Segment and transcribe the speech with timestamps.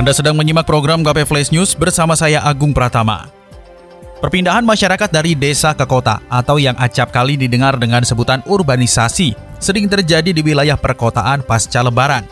[0.00, 3.28] Anda sedang menyimak program KP Flash News bersama saya Agung Pratama.
[4.24, 9.92] Perpindahan masyarakat dari desa ke kota atau yang acap kali didengar dengan sebutan urbanisasi sering
[9.92, 12.24] terjadi di wilayah perkotaan pasca lebaran.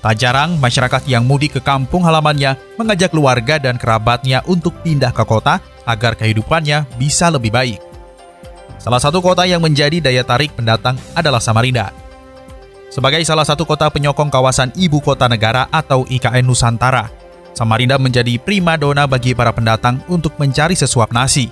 [0.00, 5.28] Tak jarang masyarakat yang mudik ke kampung halamannya mengajak keluarga dan kerabatnya untuk pindah ke
[5.28, 7.76] kota agar kehidupannya bisa lebih baik.
[8.80, 12.01] Salah satu kota yang menjadi daya tarik pendatang adalah Samarinda.
[12.92, 17.08] Sebagai salah satu kota penyokong kawasan ibu kota negara atau IKN Nusantara,
[17.56, 21.48] Samarinda menjadi prima dona bagi para pendatang untuk mencari sesuap nasi.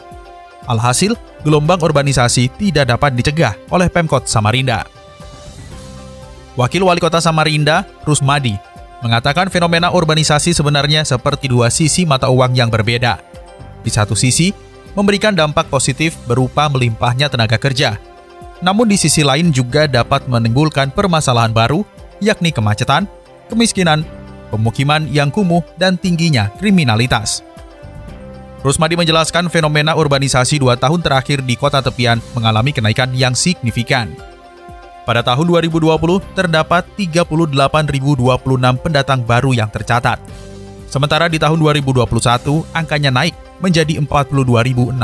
[0.69, 4.85] Alhasil, gelombang urbanisasi tidak dapat dicegah oleh Pemkot Samarinda.
[6.61, 8.61] Wakil Wali Kota Samarinda, Rusmadi,
[9.01, 13.17] mengatakan fenomena urbanisasi sebenarnya seperti dua sisi mata uang yang berbeda.
[13.81, 14.53] Di satu sisi,
[14.93, 17.97] memberikan dampak positif berupa melimpahnya tenaga kerja,
[18.61, 21.85] namun di sisi lain juga dapat menimbulkan permasalahan baru,
[22.21, 23.09] yakni kemacetan,
[23.49, 24.05] kemiskinan,
[24.53, 27.41] pemukiman yang kumuh, dan tingginya kriminalitas.
[28.61, 34.13] Rusmadi menjelaskan fenomena urbanisasi dua tahun terakhir di kota tepian mengalami kenaikan yang signifikan.
[35.09, 40.21] Pada tahun 2020, terdapat 38.026 pendatang baru yang tercatat.
[40.93, 42.05] Sementara di tahun 2021,
[42.77, 43.33] angkanya naik
[43.65, 45.01] menjadi 42.636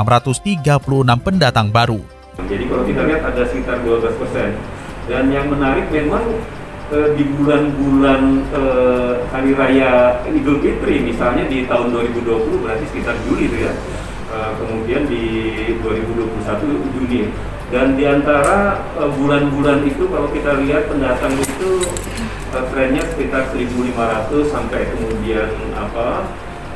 [1.24, 2.15] pendatang baru.
[2.44, 4.60] Jadi kalau kita lihat ada sekitar 12 persen.
[5.08, 6.36] Dan yang menarik memang
[6.92, 13.48] eh, di bulan-bulan eh, hari raya Idul Fitri misalnya di tahun 2020 berarti sekitar Juli
[13.48, 13.72] itu ya.
[14.36, 15.24] Eh, kemudian di
[15.80, 17.32] 2021 Juni.
[17.66, 21.82] Dan di antara bulan-bulan itu kalau kita lihat pendatang itu
[22.52, 26.28] eh, trennya sekitar 1.500 sampai kemudian apa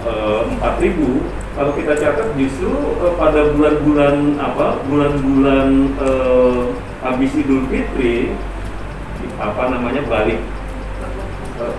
[0.07, 6.73] eh, 4.000 kalau kita catat justru uh, pada bulan-bulan apa bulan-bulan uh,
[7.05, 8.33] habis Idul Fitri
[9.37, 10.41] apa namanya balik.
[11.61, 11.77] Uh,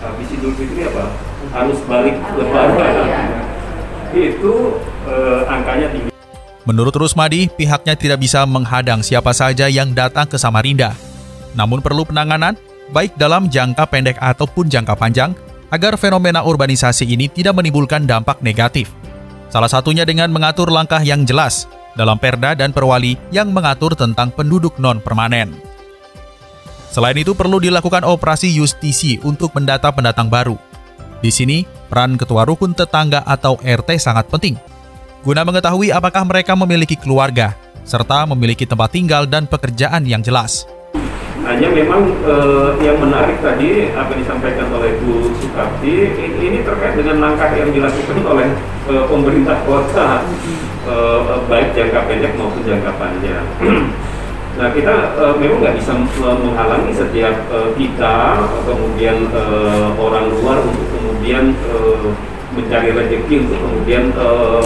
[0.00, 1.12] habis Idul Fitri apa?
[1.52, 3.42] Harus balik lebaran.
[4.16, 6.08] itu uh, angkanya tinggi.
[6.64, 10.96] Menurut Rusmadi, pihaknya tidak bisa menghadang siapa saja yang datang ke Samarinda.
[11.52, 12.56] Namun perlu penanganan,
[12.96, 15.36] baik dalam jangka pendek ataupun jangka panjang,
[15.72, 18.92] agar fenomena urbanisasi ini tidak menimbulkan dampak negatif.
[19.48, 21.64] Salah satunya dengan mengatur langkah yang jelas
[21.96, 25.52] dalam perda dan perwali yang mengatur tentang penduduk non-permanen.
[26.92, 30.60] Selain itu perlu dilakukan operasi justisi untuk mendata pendatang baru.
[31.24, 34.60] Di sini, peran ketua rukun tetangga atau RT sangat penting,
[35.24, 37.56] guna mengetahui apakah mereka memiliki keluarga,
[37.88, 40.68] serta memiliki tempat tinggal dan pekerjaan yang jelas.
[41.42, 47.50] Hanya memang eh, yang menarik tadi apa disampaikan oleh Bu Sukapti ini terkait dengan langkah
[47.50, 48.46] yang dilakukan oleh
[48.86, 50.22] eh, pemerintah kota
[50.86, 51.20] eh,
[51.50, 53.46] baik jangka pendek maupun jangka panjang.
[54.58, 55.92] nah kita eh, memang nggak bisa
[56.22, 62.06] menghalangi setiap eh, kita kemudian eh, orang luar untuk kemudian eh,
[62.54, 64.62] mencari rezeki untuk kemudian eh,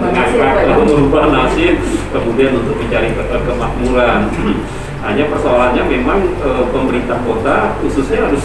[0.00, 1.76] mengangkat merubah nasib
[2.16, 4.20] kemudian untuk mencari ke kemakmuran
[5.04, 8.44] hanya persoalannya memang e, pemerintah kota khususnya harus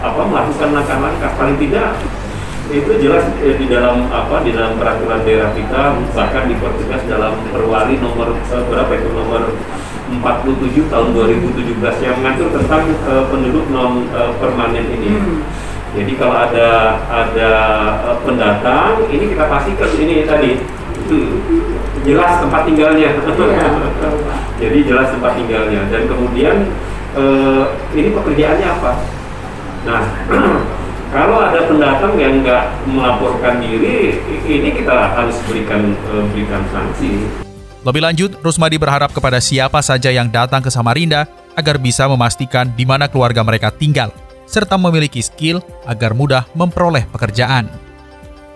[0.00, 2.00] apa melakukan langkah-langkah paling tidak
[2.68, 8.00] itu jelas e, di dalam apa di dalam peraturan daerah kita bahkan dipertegas dalam perwali
[8.00, 9.52] nomor e, berapa itu nomor
[10.08, 15.10] 47 tahun 2017 yang mengatur tentang e, penduduk non e, permanen ini.
[15.12, 15.40] Hmm.
[15.92, 17.50] Jadi kalau ada ada
[18.04, 20.56] e, pendatang ini kita pastikan ini tadi
[21.08, 21.20] itu
[22.08, 23.10] jelas tempat tinggalnya.
[24.58, 26.66] Ya, Jadi jelas tempat tinggalnya dan kemudian
[27.14, 27.64] eh,
[27.94, 28.92] ini pekerjaannya apa?
[29.86, 30.02] Nah,
[31.14, 34.18] kalau ada pendatang yang nggak melaporkan diri,
[34.50, 37.22] ini kita harus berikan eh, berikan sanksi.
[37.86, 42.82] Lebih lanjut, Rusmadi berharap kepada siapa saja yang datang ke Samarinda agar bisa memastikan di
[42.82, 44.10] mana keluarga mereka tinggal,
[44.50, 47.87] serta memiliki skill agar mudah memperoleh pekerjaan.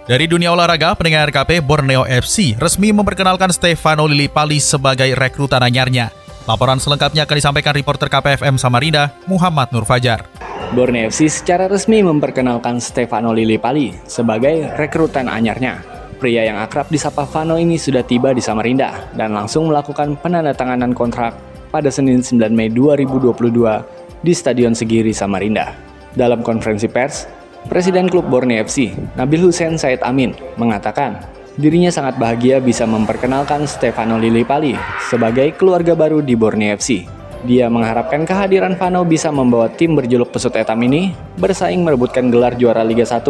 [0.03, 6.11] Dari dunia olahraga, pendengar RKP Borneo FC resmi memperkenalkan Stefano Lillipali sebagai rekrutan anyarnya.
[6.43, 10.27] Laporan selengkapnya akan disampaikan reporter KPFM Samarinda, Muhammad Nur Fajar.
[10.75, 15.79] Borneo FC secara resmi memperkenalkan Stefano Lillipali sebagai rekrutan anyarnya.
[16.19, 21.39] Pria yang akrab disapa Fano ini sudah tiba di Samarinda dan langsung melakukan penandatanganan kontrak
[21.71, 25.71] pada Senin 9 Mei 2022 di Stadion Segiri Samarinda.
[26.19, 31.23] Dalam konferensi pers, Presiden klub Borneo FC, Nabil Hussein Said Amin, mengatakan
[31.55, 34.75] dirinya sangat bahagia bisa memperkenalkan Stefano Lillipali
[35.07, 37.07] sebagai keluarga baru di Borneo FC.
[37.47, 42.83] Dia mengharapkan kehadiran Vano bisa membawa tim berjuluk pesut etam ini bersaing merebutkan gelar juara
[42.83, 43.23] Liga 1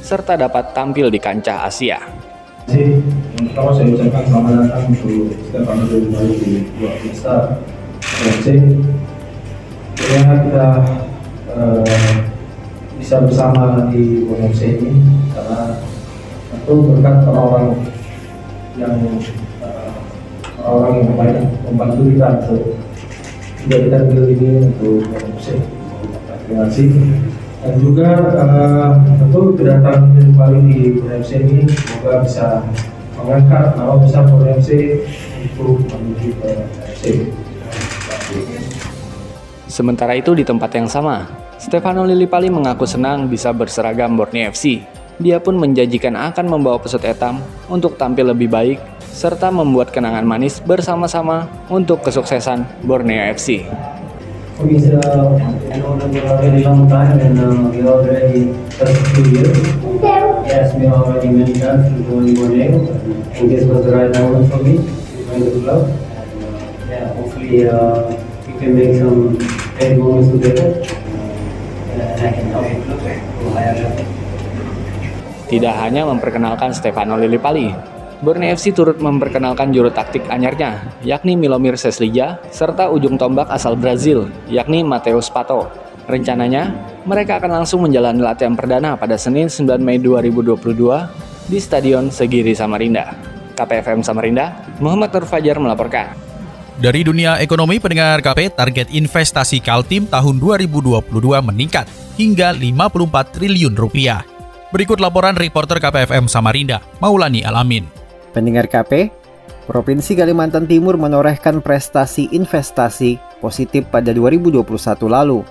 [0.00, 2.00] serta dapat tampil di kancah Asia.
[2.66, 6.50] Pertama saya ucapkan selamat datang untuk Stefano Lillipali di
[6.80, 7.32] luar biasa
[8.40, 8.46] FC.
[9.96, 10.66] Kita
[11.52, 12.35] uh,
[12.96, 15.04] bisa bersama di FC ini
[15.36, 15.78] karena
[16.52, 17.76] itu berkat orang-orang
[18.76, 18.94] yang
[19.62, 19.90] uh,
[20.64, 22.62] orang yang banyak membantu kita untuk
[23.64, 25.60] menjadikan deal ini untuk musik
[26.46, 26.88] terima kasih
[27.66, 28.08] dan juga
[28.38, 32.62] uh, tentu kedatangan kembali di BMC ini semoga bisa
[33.18, 34.70] mengangkat nama besar BMC
[35.58, 36.50] untuk menuju ke
[36.94, 37.04] FC.
[39.66, 44.84] Sementara itu di tempat yang sama, Stefano Lillipali mengaku senang bisa berseragam Borneo FC
[45.16, 47.40] dia pun menjanjikan akan membawa pesut etam
[47.72, 53.64] untuk tampil lebih baik serta membuat kenangan manis bersama-sama untuk kesuksesan Borneo FC.
[58.76, 59.56] First two years.
[60.44, 62.76] Already to Borneo
[63.84, 64.76] the right moment for me
[65.40, 65.88] the club.
[66.88, 68.12] Yeah, hopefully uh,
[68.44, 69.40] we can make some
[69.76, 71.05] great moments together.
[75.46, 77.70] Tidak hanya memperkenalkan Stefano Lillipali,
[78.16, 84.32] Borneo FC turut memperkenalkan juru taktik anyarnya, yakni Milomir Seslija, serta ujung tombak asal Brazil,
[84.48, 85.68] yakni Mateus Pato.
[86.08, 86.72] Rencananya,
[87.04, 93.12] mereka akan langsung menjalani latihan perdana pada Senin 9 Mei 2022 di Stadion Segiri Samarinda.
[93.52, 96.25] KPFM Samarinda, Muhammad Nur Fajar melaporkan.
[96.76, 101.08] Dari dunia ekonomi pendengar KP, target investasi Kaltim tahun 2022
[101.40, 101.88] meningkat
[102.20, 104.20] hingga 54 triliun rupiah.
[104.76, 107.88] Berikut laporan reporter KPFM Samarinda, Maulani Alamin.
[108.36, 109.08] Pendengar KP,
[109.64, 114.60] Provinsi Kalimantan Timur menorehkan prestasi investasi positif pada 2021
[115.08, 115.48] lalu.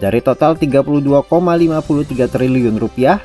[0.00, 3.20] Dari total 32,53 triliun rupiah,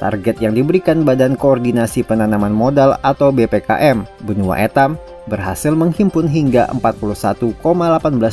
[0.00, 4.96] target yang diberikan Badan Koordinasi Penanaman Modal atau BPKM Benua Etam
[5.26, 7.58] berhasil menghimpun hingga 41,18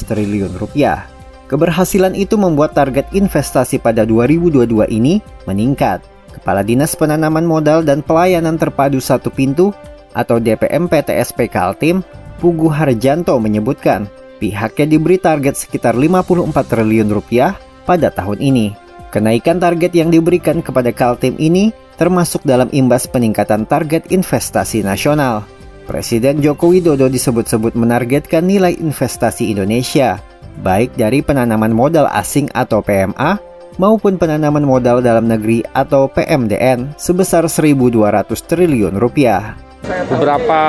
[0.07, 1.06] triliun rupiah.
[1.50, 6.01] Keberhasilan itu membuat target investasi pada 2022 ini meningkat
[6.34, 9.69] Kepala Dinas Penanaman Modal dan Pelayanan Terpadu Satu Pintu
[10.18, 12.01] atau DPM PTSP Kaltim,
[12.42, 14.10] Pugu Harjanto menyebutkan
[14.42, 17.54] pihaknya diberi target sekitar 54 triliun rupiah
[17.86, 18.74] pada tahun ini.
[19.13, 21.69] Kenaikan target yang diberikan kepada Kaltim ini
[22.01, 25.46] termasuk dalam imbas peningkatan target investasi nasional.
[25.84, 30.20] Presiden Joko Widodo disebut-sebut menargetkan nilai investasi Indonesia,
[30.64, 33.40] baik dari penanaman modal asing atau PMA
[33.78, 39.62] maupun penanaman modal dalam negeri atau PMDN sebesar 1.200 triliun rupiah.
[39.84, 40.62] Beberapa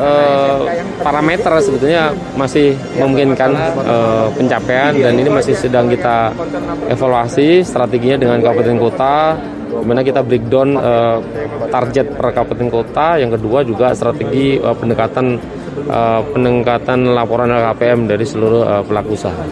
[0.00, 0.58] uh,
[1.04, 3.52] parameter sebetulnya masih memungkinkan
[3.84, 6.32] uh, pencapaian dan ini masih sedang kita
[6.88, 9.36] evaluasi strateginya dengan kabupaten kota
[9.68, 11.20] di mana kita breakdown uh,
[11.68, 15.36] target per kabupaten kota yang kedua juga strategi uh, pendekatan
[15.92, 19.44] uh, peningkatan laporan LKPM dari seluruh uh, pelaku usaha.